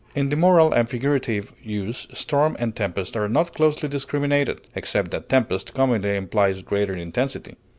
In 0.15 0.29
the 0.29 0.35
moral 0.35 0.73
and 0.73 0.89
figurative 0.89 1.53
use, 1.61 2.07
storm 2.11 2.55
and 2.57 2.75
tempest 2.75 3.15
are 3.15 3.29
not 3.29 3.53
closely 3.53 3.87
discriminated, 3.87 4.61
except 4.73 5.11
that 5.11 5.29
tempest 5.29 5.75
commonly 5.75 6.15
implies 6.15 6.63
greater 6.63 6.95
intensity. 6.95 7.55